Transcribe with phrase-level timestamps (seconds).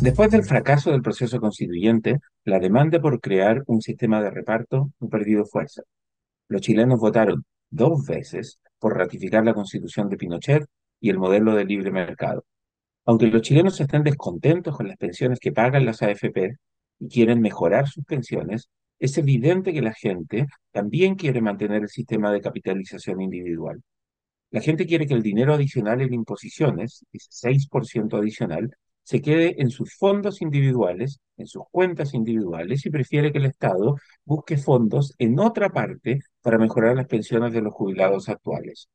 [0.00, 5.06] Después del fracaso del proceso constituyente, la demanda por crear un sistema de reparto ha
[5.08, 5.82] perdido fuerza.
[6.48, 10.64] Los chilenos votaron dos veces por ratificar la constitución de Pinochet
[11.00, 12.46] y el modelo de libre mercado.
[13.04, 16.56] Aunque los chilenos estén descontentos con las pensiones que pagan las AFP
[16.98, 22.32] y quieren mejorar sus pensiones, es evidente que la gente también quiere mantener el sistema
[22.32, 23.82] de capitalización individual.
[24.50, 28.70] La gente quiere que el dinero adicional en imposiciones, ese 6% adicional,
[29.10, 33.96] se quede en sus fondos individuales, en sus cuentas individuales, y prefiere que el Estado
[34.24, 38.88] busque fondos en otra parte para mejorar las pensiones de los jubilados actuales.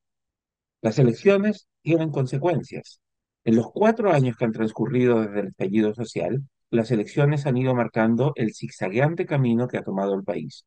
[0.82, 3.02] Las elecciones tienen consecuencias.
[3.44, 7.76] En los cuatro años que han transcurrido desde el estallido social, las elecciones han ido
[7.76, 10.66] marcando el zigzagueante camino que ha tomado el país.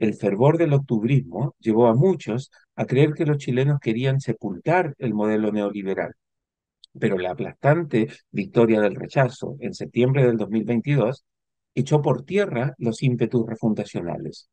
[0.00, 5.14] El fervor del octubrismo llevó a muchos a creer que los chilenos querían sepultar el
[5.14, 6.14] modelo neoliberal
[6.98, 11.24] pero la aplastante victoria del rechazo en septiembre del 2022
[11.74, 14.48] echó por tierra los ímpetus refundacionales.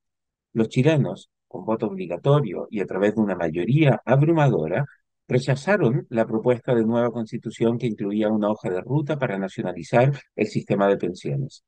[0.53, 4.85] Los chilenos, con voto obligatorio y a través de una mayoría abrumadora,
[5.27, 10.47] rechazaron la propuesta de nueva constitución que incluía una hoja de ruta para nacionalizar el
[10.47, 11.63] sistema de pensiones.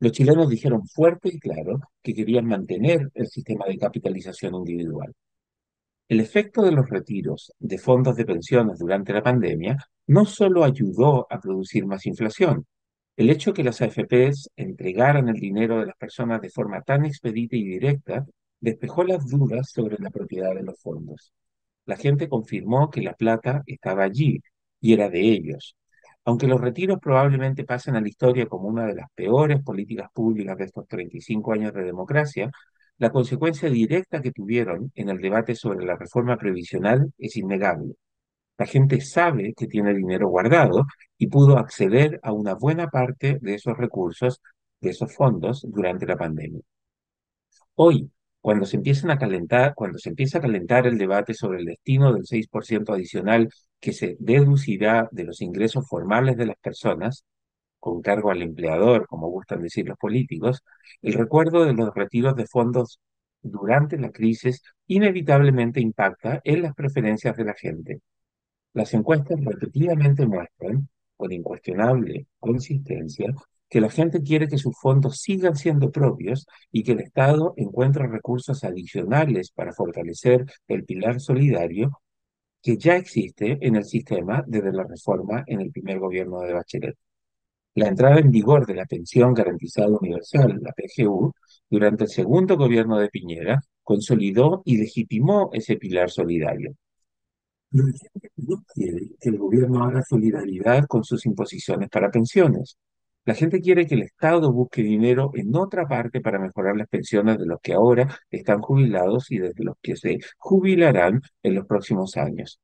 [0.00, 5.12] Los chilenos dijeron fuerte y claro que querían mantener el sistema de capitalización individual.
[6.08, 11.26] El efecto de los retiros de fondos de pensiones durante la pandemia no solo ayudó
[11.30, 12.66] a producir más inflación,
[13.16, 17.56] el hecho que las AFPs entregaran el dinero de las personas de forma tan expedita
[17.56, 18.24] y directa
[18.60, 21.32] despejó las dudas sobre la propiedad de los fondos.
[21.84, 24.40] La gente confirmó que la plata estaba allí
[24.80, 25.76] y era de ellos.
[26.24, 30.56] Aunque los retiros probablemente pasen a la historia como una de las peores políticas públicas
[30.56, 32.50] de estos 35 años de democracia,
[32.98, 37.94] la consecuencia directa que tuvieron en el debate sobre la reforma previsional es innegable.
[38.58, 40.84] La gente sabe que tiene dinero guardado
[41.16, 44.42] y pudo acceder a una buena parte de esos recursos,
[44.80, 46.60] de esos fondos, durante la pandemia.
[47.74, 48.10] Hoy,
[48.40, 52.24] cuando se a calentar, cuando se empieza a calentar el debate sobre el destino del
[52.24, 53.48] 6% adicional
[53.78, 57.24] que se deducirá de los ingresos formales de las personas,
[57.90, 60.62] con cargo al empleador, como gustan decir los políticos,
[61.02, 63.00] el recuerdo de los retiros de fondos
[63.42, 68.00] durante la crisis inevitablemente impacta en las preferencias de la gente.
[68.74, 73.34] Las encuestas repetidamente muestran, con incuestionable consistencia,
[73.68, 78.06] que la gente quiere que sus fondos sigan siendo propios y que el Estado encuentre
[78.06, 82.00] recursos adicionales para fortalecer el pilar solidario
[82.62, 86.96] que ya existe en el sistema desde la reforma en el primer gobierno de Bachelet.
[87.74, 91.32] La entrada en vigor de la Pensión Garantizada Universal, la PGU,
[91.70, 96.74] durante el segundo gobierno de Piñera, consolidó y legitimó ese pilar solidario.
[97.70, 97.84] Pero
[98.36, 102.78] no quiere que el gobierno haga solidaridad con sus imposiciones para pensiones.
[103.24, 107.38] La gente quiere que el Estado busque dinero en otra parte para mejorar las pensiones
[107.38, 112.16] de los que ahora están jubilados y de los que se jubilarán en los próximos
[112.16, 112.58] años.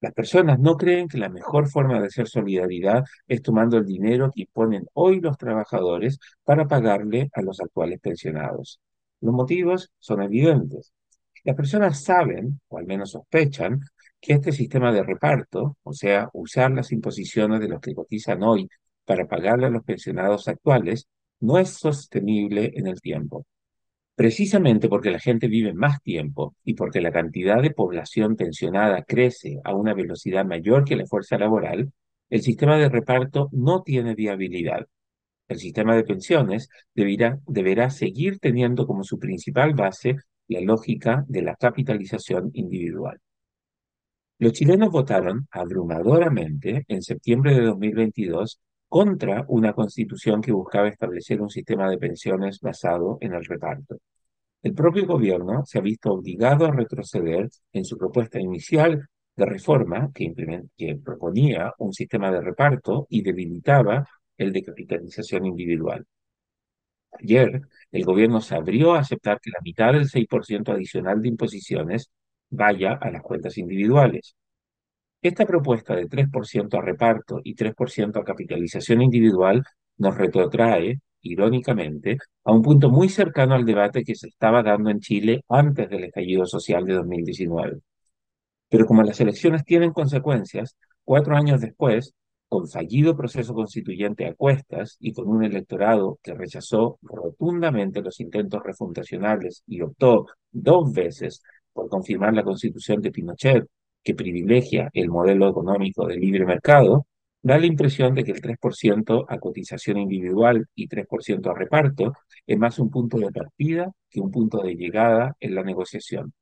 [0.00, 4.30] Las personas no creen que la mejor forma de hacer solidaridad es tomando el dinero
[4.34, 8.80] que imponen hoy los trabajadores para pagarle a los actuales pensionados.
[9.20, 10.92] Los motivos son evidentes.
[11.44, 13.80] Las personas saben, o al menos sospechan,
[14.20, 18.68] que este sistema de reparto, o sea, usar las imposiciones de los que cotizan hoy
[19.04, 21.06] para pagarle a los pensionados actuales,
[21.40, 23.46] no es sostenible en el tiempo.
[24.16, 29.60] Precisamente porque la gente vive más tiempo y porque la cantidad de población pensionada crece
[29.62, 31.92] a una velocidad mayor que la fuerza laboral,
[32.30, 34.86] el sistema de reparto no tiene viabilidad.
[35.48, 40.16] El sistema de pensiones deberá, seguir teniendo como su principal base
[40.48, 43.20] la lógica de la capitalización individual.
[44.38, 51.50] Los chilenos votaron abrumadoramente en septiembre de 2022 contra una constitución que buscaba establecer un
[51.50, 53.98] sistema de pensiones basado en el reparto.
[54.66, 60.10] El propio gobierno se ha visto obligado a retroceder en su propuesta inicial de reforma
[60.12, 60.34] que,
[61.04, 64.04] proponía un sistema de reparto y debilitaba
[64.36, 66.04] el de capitalización individual.
[67.12, 67.60] Ayer,
[67.92, 72.10] el gobierno se abrió a aceptar que la mitad del 6% adicional de imposiciones
[72.50, 74.34] vaya a las cuentas individuales.
[75.22, 79.62] Esta propuesta de 3% a reparto y 3% a capitalización individual
[79.98, 80.98] nos retrotrae,
[81.32, 85.88] irónicamente, a un punto muy cercano al debate que se estaba dando en Chile antes
[85.90, 87.80] del estallido social de 2019.
[88.68, 92.14] Pero como las elecciones tienen consecuencias, cuatro años después,
[92.48, 98.62] con fallido proceso constituyente a cuestas y con un electorado que rechazó rotundamente los intentos
[98.64, 103.66] refundacionales y optó dos veces por confirmar la constitución de Pinochet
[104.02, 107.06] que privilegia el modelo económico de libre mercado,
[107.46, 112.12] Da la impresión de que el 3% a cotización individual y 3% a reparto
[112.44, 116.32] es más un punto de partida que un punto de llegada en la negociación.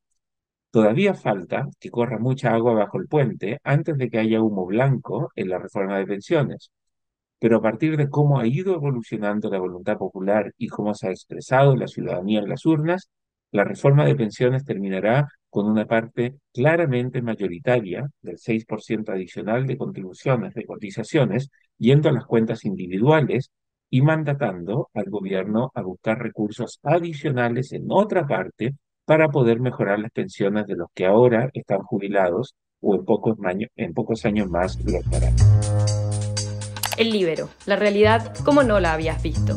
[0.71, 5.31] Todavía falta que corra mucha agua bajo el puente antes de que haya humo blanco
[5.35, 6.73] en la reforma de pensiones.
[7.39, 11.11] Pero a partir de cómo ha ido evolucionando la voluntad popular y cómo se ha
[11.11, 13.11] expresado la ciudadanía en las urnas,
[13.51, 20.53] la reforma de pensiones terminará con una parte claramente mayoritaria del 6% adicional de contribuciones,
[20.53, 21.49] de cotizaciones,
[21.79, 23.53] yendo a las cuentas individuales
[23.89, 28.75] y mandatando al gobierno a buscar recursos adicionales en otra parte
[29.05, 33.71] para poder mejorar las pensiones de los que ahora están jubilados o en pocos, años,
[33.77, 35.37] en pocos años más lo estarán.
[36.99, 39.56] El libero, la realidad como no la habías visto.